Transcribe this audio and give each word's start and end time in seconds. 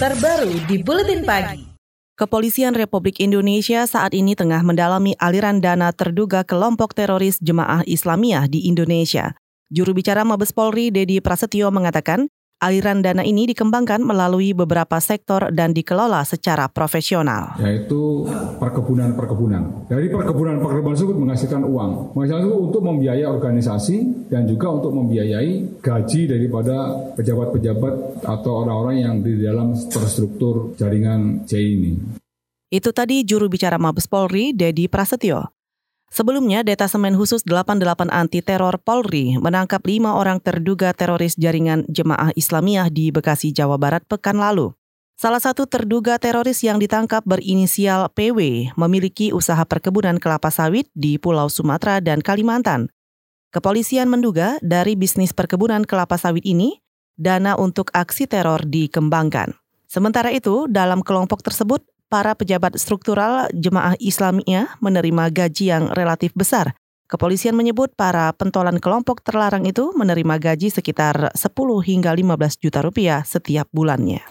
terbaru 0.00 0.56
di 0.64 0.80
Buletin 0.80 1.28
Pagi. 1.28 1.60
Kepolisian 2.16 2.72
Republik 2.72 3.20
Indonesia 3.20 3.84
saat 3.84 4.16
ini 4.16 4.32
tengah 4.32 4.64
mendalami 4.64 5.12
aliran 5.20 5.60
dana 5.60 5.92
terduga 5.92 6.40
kelompok 6.40 6.96
teroris 6.96 7.36
Jemaah 7.44 7.84
Islamiyah 7.84 8.48
di 8.48 8.64
Indonesia. 8.64 9.36
Juru 9.68 9.92
bicara 9.92 10.24
Mabes 10.24 10.56
Polri 10.56 10.88
Dedi 10.88 11.20
Prasetyo 11.20 11.68
mengatakan, 11.68 12.32
aliran 12.60 13.00
dana 13.00 13.24
ini 13.24 13.48
dikembangkan 13.50 14.04
melalui 14.04 14.52
beberapa 14.52 15.00
sektor 15.00 15.48
dan 15.50 15.72
dikelola 15.72 16.22
secara 16.28 16.68
profesional. 16.68 17.56
Yaitu 17.58 18.28
perkebunan-perkebunan. 18.60 19.88
Dari 19.88 20.12
perkebunan-perkebunan 20.12 20.94
tersebut 20.94 21.16
menghasilkan 21.16 21.64
uang. 21.64 22.14
Menghasilkan 22.14 22.44
uang 22.52 22.62
untuk 22.70 22.82
membiayai 22.84 23.26
organisasi 23.26 24.28
dan 24.28 24.44
juga 24.44 24.70
untuk 24.70 24.92
membiayai 24.92 25.80
gaji 25.80 26.20
daripada 26.28 26.76
pejabat-pejabat 27.16 28.22
atau 28.22 28.52
orang-orang 28.62 28.96
yang 29.00 29.14
di 29.24 29.40
dalam 29.40 29.72
terstruktur 29.74 30.76
jaringan 30.76 31.48
C 31.48 31.56
ini. 31.58 31.92
Itu 32.70 32.94
tadi 32.94 33.26
juru 33.26 33.50
bicara 33.50 33.82
Mabes 33.82 34.06
Polri, 34.06 34.54
Dedi 34.54 34.86
Prasetyo. 34.86 35.59
Sebelumnya, 36.10 36.66
Detasemen 36.66 37.14
Khusus 37.14 37.46
88 37.46 38.10
Anti 38.10 38.42
Teror 38.42 38.82
Polri 38.82 39.38
menangkap 39.38 39.78
lima 39.86 40.18
orang 40.18 40.42
terduga 40.42 40.90
teroris 40.90 41.38
jaringan 41.38 41.86
Jemaah 41.86 42.34
Islamiyah 42.34 42.90
di 42.90 43.14
Bekasi, 43.14 43.54
Jawa 43.54 43.78
Barat 43.78 44.02
pekan 44.10 44.42
lalu. 44.42 44.74
Salah 45.14 45.38
satu 45.38 45.70
terduga 45.70 46.18
teroris 46.18 46.66
yang 46.66 46.82
ditangkap 46.82 47.22
berinisial 47.22 48.10
PW 48.10 48.72
memiliki 48.74 49.30
usaha 49.30 49.62
perkebunan 49.62 50.18
kelapa 50.18 50.50
sawit 50.50 50.90
di 50.98 51.14
Pulau 51.14 51.46
Sumatera 51.46 52.02
dan 52.02 52.18
Kalimantan. 52.26 52.90
Kepolisian 53.54 54.10
menduga 54.10 54.58
dari 54.66 54.98
bisnis 54.98 55.30
perkebunan 55.30 55.86
kelapa 55.86 56.18
sawit 56.18 56.42
ini, 56.42 56.82
dana 57.14 57.54
untuk 57.54 57.94
aksi 57.94 58.26
teror 58.26 58.66
dikembangkan. 58.66 59.54
Sementara 59.86 60.34
itu, 60.34 60.66
dalam 60.66 61.06
kelompok 61.06 61.44
tersebut 61.44 61.86
para 62.10 62.34
pejabat 62.34 62.74
struktural 62.76 63.46
jemaah 63.54 63.94
Islamiyah 64.02 64.82
menerima 64.82 65.30
gaji 65.30 65.70
yang 65.70 65.94
relatif 65.94 66.34
besar. 66.34 66.74
Kepolisian 67.06 67.54
menyebut 67.54 67.94
para 67.94 68.30
pentolan 68.34 68.82
kelompok 68.82 69.22
terlarang 69.22 69.66
itu 69.66 69.94
menerima 69.94 70.38
gaji 70.38 70.70
sekitar 70.70 71.34
10 71.34 71.46
hingga 71.86 72.10
15 72.14 72.62
juta 72.62 72.82
rupiah 72.82 73.22
setiap 73.22 73.66
bulannya. 73.70 74.22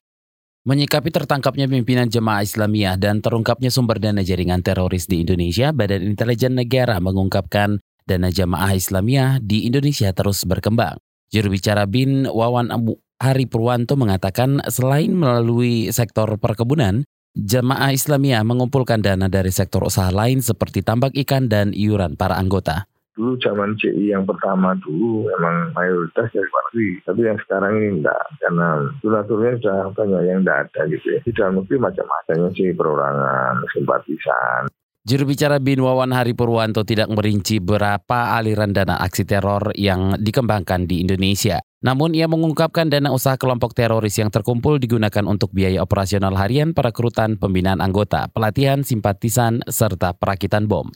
Menyikapi 0.68 1.10
tertangkapnya 1.12 1.72
pimpinan 1.72 2.12
jemaah 2.12 2.44
Islamiyah 2.44 3.00
dan 3.00 3.24
terungkapnya 3.24 3.72
sumber 3.72 4.00
dana 4.00 4.24
jaringan 4.24 4.60
teroris 4.60 5.08
di 5.08 5.24
Indonesia, 5.24 5.72
Badan 5.72 6.04
Intelijen 6.04 6.56
Negara 6.56 7.00
mengungkapkan 7.00 7.80
dana 8.04 8.30
jemaah 8.32 8.76
Islamiyah 8.76 9.40
di 9.40 9.68
Indonesia 9.68 10.12
terus 10.12 10.44
berkembang. 10.44 11.00
Juru 11.32 11.56
bicara 11.56 11.84
BIN 11.84 12.28
Wawan 12.28 12.72
Abu 12.72 12.96
Hari 13.20 13.44
Purwanto 13.52 14.00
mengatakan 14.00 14.64
selain 14.72 15.12
melalui 15.12 15.92
sektor 15.92 16.32
perkebunan, 16.40 17.04
Jemaah 17.40 17.96
Islamiyah 17.96 18.44
mengumpulkan 18.44 19.00
dana 19.00 19.32
dari 19.32 19.48
sektor 19.48 19.88
usaha 19.88 20.12
lain 20.12 20.44
seperti 20.44 20.84
tambak 20.84 21.16
ikan 21.24 21.48
dan 21.48 21.72
iuran 21.72 22.20
para 22.20 22.36
anggota. 22.36 22.84
Dulu 23.16 23.40
zaman 23.40 23.80
CI 23.80 24.12
yang 24.12 24.28
pertama 24.28 24.76
dulu 24.76 25.24
memang 25.24 25.72
mayoritas 25.72 26.28
dari 26.36 26.44
luar 26.44 26.64
negeri. 26.68 26.90
Tapi 27.08 27.20
yang 27.24 27.40
sekarang 27.40 27.72
ini 27.80 27.88
enggak. 28.04 28.24
Karena 28.44 28.68
donaturnya 29.00 29.56
sudah 29.56 29.80
banyak 29.96 30.22
yang 30.28 30.40
enggak 30.44 30.68
ada 30.68 30.82
gitu 30.92 31.06
ya. 31.16 31.20
Di 31.24 31.32
dalam 31.32 31.64
negeri 31.64 31.76
macam-macamnya 31.80 32.50
sih 32.60 32.76
perorangan, 32.76 33.54
simpatisan. 33.72 34.62
Juru 35.10 35.34
bicara 35.34 35.58
BIN 35.58 35.82
Wawan 35.82 36.14
Hari 36.14 36.38
Purwanto 36.38 36.86
tidak 36.86 37.10
merinci 37.10 37.58
berapa 37.58 38.38
aliran 38.38 38.70
dana 38.70 38.94
aksi 39.02 39.26
teror 39.26 39.74
yang 39.74 40.14
dikembangkan 40.22 40.86
di 40.86 41.02
Indonesia. 41.02 41.66
Namun 41.82 42.14
ia 42.14 42.30
mengungkapkan 42.30 42.94
dana 42.94 43.10
usaha 43.10 43.34
kelompok 43.34 43.74
teroris 43.74 44.22
yang 44.22 44.30
terkumpul 44.30 44.78
digunakan 44.78 45.26
untuk 45.26 45.50
biaya 45.50 45.82
operasional 45.82 46.38
harian 46.38 46.78
perekrutan 46.78 47.42
pembinaan 47.42 47.82
anggota, 47.82 48.30
pelatihan, 48.30 48.86
simpatisan, 48.86 49.66
serta 49.66 50.14
perakitan 50.14 50.70
bom. 50.70 50.94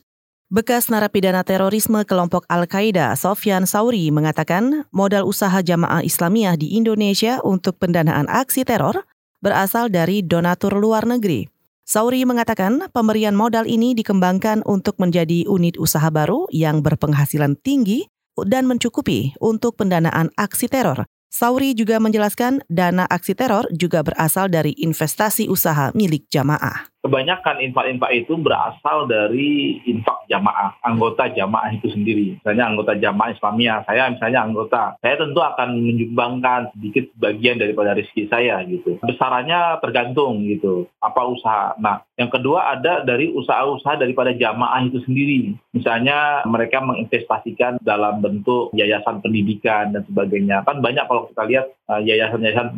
Bekas 0.53 0.93
narapidana 0.93 1.41
terorisme 1.41 2.05
kelompok 2.05 2.45
Al-Qaeda, 2.53 3.17
Sofyan 3.17 3.65
Sauri, 3.65 4.13
mengatakan 4.13 4.85
modal 4.93 5.25
usaha 5.25 5.57
jamaah 5.65 6.05
Islamiyah 6.05 6.53
di 6.53 6.77
Indonesia 6.77 7.41
untuk 7.41 7.81
pendanaan 7.81 8.29
aksi 8.29 8.61
teror 8.61 9.09
berasal 9.41 9.89
dari 9.89 10.21
donatur 10.21 10.77
luar 10.77 11.09
negeri. 11.09 11.52
Sauri 11.83 12.23
mengatakan 12.23 12.87
pemberian 12.95 13.35
modal 13.35 13.67
ini 13.67 13.91
dikembangkan 13.91 14.63
untuk 14.63 14.95
menjadi 15.03 15.43
unit 15.51 15.75
usaha 15.75 16.07
baru 16.07 16.47
yang 16.47 16.79
berpenghasilan 16.79 17.59
tinggi 17.59 18.07
dan 18.47 18.65
mencukupi 18.71 19.35
untuk 19.43 19.75
pendanaan 19.75 20.31
aksi 20.39 20.71
teror. 20.71 21.03
Sauri 21.27 21.75
juga 21.75 21.99
menjelaskan 21.99 22.63
dana 22.71 23.03
aksi 23.09 23.35
teror 23.35 23.67
juga 23.73 23.99
berasal 24.05 24.47
dari 24.47 24.71
investasi 24.79 25.51
usaha 25.51 25.91
milik 25.91 26.29
jamaah 26.31 26.92
kebanyakan 27.13 27.61
infak-infak 27.61 28.11
itu 28.25 28.33
berasal 28.41 29.05
dari 29.05 29.77
infak 29.85 30.25
jamaah, 30.33 30.73
anggota 30.81 31.29
jamaah 31.29 31.69
itu 31.77 31.93
sendiri. 31.93 32.41
Misalnya 32.41 32.73
anggota 32.73 32.97
jamaah 32.97 33.37
Islamiyah, 33.37 33.85
saya 33.85 34.09
misalnya 34.09 34.41
anggota, 34.41 34.97
saya 34.97 35.21
tentu 35.21 35.37
akan 35.37 35.77
menyumbangkan 35.77 36.73
sedikit 36.73 37.13
bagian 37.21 37.61
daripada 37.61 37.93
rezeki 37.93 38.33
saya 38.33 38.65
gitu. 38.65 38.97
Besarannya 39.05 39.77
tergantung 39.85 40.41
gitu, 40.41 40.89
apa 41.05 41.21
usaha. 41.29 41.77
Nah, 41.77 42.01
yang 42.17 42.33
kedua 42.33 42.73
ada 42.73 43.05
dari 43.05 43.29
usaha-usaha 43.29 44.01
daripada 44.01 44.33
jamaah 44.33 44.81
itu 44.81 44.97
sendiri. 45.05 45.53
Misalnya 45.69 46.41
mereka 46.49 46.81
menginvestasikan 46.81 47.77
dalam 47.85 48.25
bentuk 48.25 48.73
yayasan 48.73 49.21
pendidikan 49.21 49.93
dan 49.93 50.01
sebagainya. 50.09 50.65
Kan 50.65 50.81
banyak 50.81 51.05
kalau 51.05 51.29
kita 51.29 51.45
lihat 51.45 51.65
uh, 51.93 52.01
yayasan-yayasan 52.01 52.73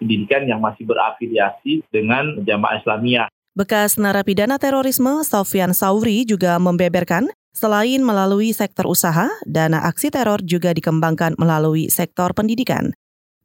pendidikan 0.00 0.48
yang 0.48 0.64
masih 0.64 0.88
berafiliasi 0.88 1.84
dengan 1.92 2.40
jamaah 2.48 2.80
Islamiyah. 2.80 3.28
Bekas 3.54 4.02
narapidana 4.02 4.58
terorisme 4.58 5.22
Sofian 5.22 5.78
Sauri 5.78 6.26
juga 6.26 6.58
membeberkan 6.58 7.30
selain 7.54 8.02
melalui 8.02 8.50
sektor 8.50 8.82
usaha, 8.90 9.30
dana 9.46 9.86
aksi 9.86 10.10
teror 10.10 10.42
juga 10.42 10.74
dikembangkan 10.74 11.38
melalui 11.38 11.86
sektor 11.86 12.34
pendidikan. 12.34 12.90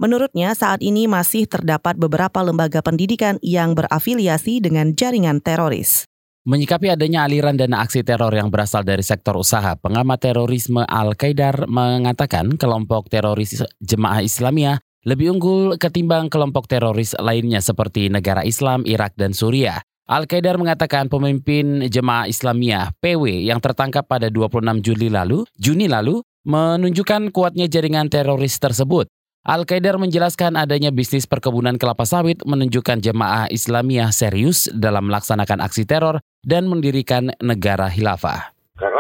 Menurutnya 0.02 0.58
saat 0.58 0.82
ini 0.82 1.06
masih 1.06 1.46
terdapat 1.46 1.94
beberapa 1.94 2.42
lembaga 2.42 2.82
pendidikan 2.82 3.38
yang 3.46 3.78
berafiliasi 3.78 4.66
dengan 4.66 4.98
jaringan 4.98 5.46
teroris. 5.46 6.10
Menyikapi 6.50 6.90
adanya 6.90 7.30
aliran 7.30 7.54
dana 7.54 7.86
aksi 7.86 8.02
teror 8.02 8.34
yang 8.34 8.50
berasal 8.50 8.82
dari 8.82 9.06
sektor 9.06 9.38
usaha, 9.38 9.78
pengamat 9.78 10.26
terorisme 10.26 10.90
Al-Qaidar 10.90 11.70
mengatakan 11.70 12.58
kelompok 12.58 13.14
teroris 13.14 13.62
Jemaah 13.78 14.26
Islamiyah 14.26 14.82
lebih 15.06 15.38
unggul 15.38 15.78
ketimbang 15.78 16.34
kelompok 16.34 16.66
teroris 16.66 17.14
lainnya 17.22 17.62
seperti 17.62 18.10
negara 18.10 18.42
Islam, 18.42 18.90
Irak, 18.90 19.14
dan 19.14 19.38
Suriah. 19.38 19.86
Al-Qaidar 20.10 20.58
mengatakan 20.58 21.06
pemimpin 21.06 21.86
Jemaah 21.86 22.26
Islamiyah 22.26 22.98
PW 22.98 23.46
yang 23.46 23.62
tertangkap 23.62 24.10
pada 24.10 24.26
26 24.34 24.82
Juli 24.82 25.06
lalu, 25.06 25.46
Juni 25.54 25.86
lalu, 25.86 26.26
menunjukkan 26.50 27.30
kuatnya 27.30 27.70
jaringan 27.70 28.10
teroris 28.10 28.58
tersebut. 28.58 29.06
Al-Qaidar 29.46 30.02
menjelaskan 30.02 30.58
adanya 30.58 30.90
bisnis 30.90 31.30
perkebunan 31.30 31.78
kelapa 31.78 32.10
sawit 32.10 32.42
menunjukkan 32.42 33.06
jemaah 33.06 33.54
Islamiyah 33.54 34.10
serius 34.10 34.66
dalam 34.74 35.14
melaksanakan 35.14 35.62
aksi 35.62 35.86
teror 35.86 36.18
dan 36.42 36.66
mendirikan 36.66 37.30
negara 37.38 37.94
khilafah 37.94 38.59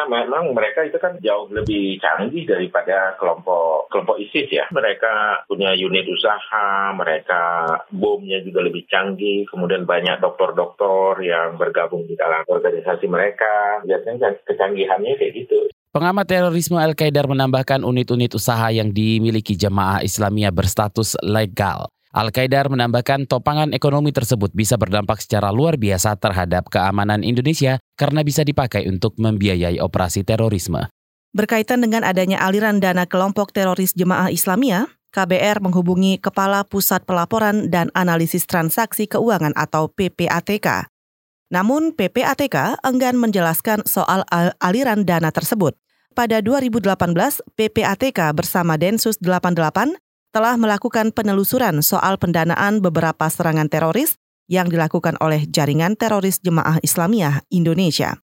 memang 0.09 0.51
mereka 0.57 0.81
itu 0.81 0.97
kan 0.97 1.21
jauh 1.21 1.45
lebih 1.53 2.01
canggih 2.01 2.49
daripada 2.49 3.13
kelompok 3.21 3.87
kelompok 3.93 4.17
ISIS 4.17 4.49
ya. 4.49 4.65
Mereka 4.73 5.45
punya 5.45 5.77
unit 5.77 6.09
usaha, 6.09 6.91
mereka 6.97 7.41
bomnya 7.93 8.41
juga 8.41 8.65
lebih 8.65 8.89
canggih, 8.89 9.45
kemudian 9.45 9.85
banyak 9.85 10.17
dokter-dokter 10.17 11.21
yang 11.23 11.55
bergabung 11.61 12.09
di 12.09 12.17
dalam 12.17 12.41
organisasi 12.49 13.05
mereka. 13.05 13.85
Biasanya 13.85 14.41
kecanggihannya 14.43 15.13
kayak 15.15 15.33
gitu. 15.37 15.69
Pengamat 15.89 16.29
terorisme 16.29 16.77
Al-Qaeda 16.77 17.25
menambahkan 17.25 17.81
unit-unit 17.81 18.29
usaha 18.37 18.69
yang 18.69 18.93
dimiliki 18.93 19.57
jemaah 19.57 20.05
Islamiyah 20.05 20.53
berstatus 20.53 21.17
legal. 21.25 21.89
Al-Qaidar 22.09 22.73
menambahkan 22.73 23.29
topangan 23.29 23.69
ekonomi 23.69 24.09
tersebut 24.09 24.49
bisa 24.57 24.81
berdampak 24.81 25.21
secara 25.21 25.53
luar 25.53 25.77
biasa 25.77 26.17
terhadap 26.17 26.65
keamanan 26.73 27.21
Indonesia 27.21 27.77
karena 27.93 28.25
bisa 28.25 28.41
dipakai 28.41 28.89
untuk 28.89 29.13
membiayai 29.21 29.77
operasi 29.77 30.25
terorisme. 30.25 30.89
Berkaitan 31.37 31.85
dengan 31.85 32.01
adanya 32.01 32.41
aliran 32.41 32.81
dana 32.81 33.05
kelompok 33.05 33.53
teroris 33.53 33.93
Jemaah 33.93 34.33
Islamiyah, 34.33 34.89
KBR 35.13 35.61
menghubungi 35.61 36.17
Kepala 36.17 36.65
Pusat 36.65 37.05
Pelaporan 37.05 37.69
dan 37.69 37.93
Analisis 37.93 38.49
Transaksi 38.49 39.05
Keuangan 39.05 39.53
atau 39.53 39.93
PPATK. 39.93 40.89
Namun 41.53 41.93
PPATK 41.93 42.81
enggan 42.81 43.21
menjelaskan 43.21 43.85
soal 43.85 44.25
aliran 44.57 45.05
dana 45.05 45.29
tersebut. 45.29 45.77
Pada 46.17 46.41
2018, 46.41 46.89
PPATK 47.53 48.33
bersama 48.33 48.81
Densus 48.81 49.21
88 49.21 49.93
telah 50.29 50.57
melakukan 50.57 51.09
penelusuran 51.09 51.81
soal 51.81 52.21
pendanaan 52.21 52.81
beberapa 52.81 53.25
serangan 53.29 53.69
teroris 53.69 54.17
yang 54.49 54.69
dilakukan 54.69 55.17
oleh 55.21 55.45
jaringan 55.45 55.93
teroris 55.93 56.41
Jemaah 56.41 56.81
Islamiyah 56.81 57.45
Indonesia. 57.53 58.17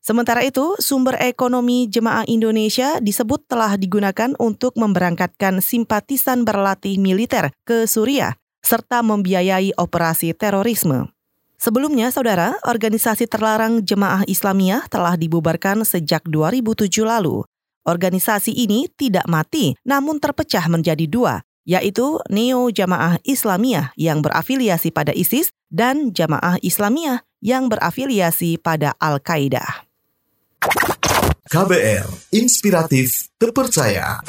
Sementara 0.00 0.40
itu, 0.40 0.80
sumber 0.80 1.20
ekonomi 1.20 1.84
Jemaah 1.84 2.24
Indonesia 2.24 2.98
disebut 3.04 3.44
telah 3.44 3.76
digunakan 3.76 4.32
untuk 4.40 4.74
memberangkatkan 4.80 5.60
simpatisan 5.60 6.48
berlatih 6.48 6.96
militer 6.96 7.52
ke 7.68 7.84
Suriah 7.84 8.32
serta 8.64 9.04
membiayai 9.04 9.76
operasi 9.76 10.32
terorisme. 10.32 11.12
Sebelumnya, 11.60 12.08
saudara, 12.08 12.56
organisasi 12.64 13.28
terlarang 13.28 13.84
Jemaah 13.84 14.24
Islamiyah 14.24 14.88
telah 14.88 15.20
dibubarkan 15.20 15.84
sejak 15.84 16.24
2007 16.24 17.04
lalu. 17.04 17.44
Organisasi 17.90 18.54
ini 18.54 18.86
tidak 18.94 19.26
mati, 19.26 19.74
namun 19.82 20.22
terpecah 20.22 20.62
menjadi 20.70 21.10
dua, 21.10 21.42
yaitu 21.66 22.22
Neo 22.30 22.70
Jamaah 22.70 23.18
Islamiyah 23.26 23.90
yang 23.98 24.22
berafiliasi 24.22 24.94
pada 24.94 25.10
ISIS 25.10 25.50
dan 25.66 26.14
Jamaah 26.14 26.62
Islamiyah 26.62 27.26
yang 27.42 27.66
berafiliasi 27.66 28.62
pada 28.62 28.94
Al-Qaeda. 29.02 29.90
KBR, 31.50 32.06
inspiratif, 32.30 33.26
terpercaya. 33.34 34.22